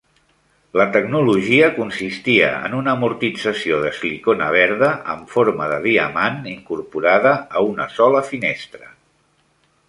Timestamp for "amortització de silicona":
2.99-4.47